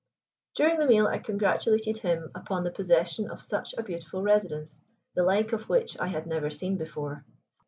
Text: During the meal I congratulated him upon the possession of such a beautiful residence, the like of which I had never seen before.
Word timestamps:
During 0.55 0.79
the 0.79 0.87
meal 0.87 1.05
I 1.05 1.19
congratulated 1.19 1.97
him 1.97 2.31
upon 2.33 2.63
the 2.63 2.71
possession 2.71 3.29
of 3.29 3.39
such 3.39 3.75
a 3.77 3.83
beautiful 3.83 4.23
residence, 4.23 4.81
the 5.13 5.21
like 5.21 5.53
of 5.53 5.69
which 5.69 5.95
I 5.99 6.07
had 6.07 6.25
never 6.25 6.49
seen 6.49 6.75
before. 6.75 7.23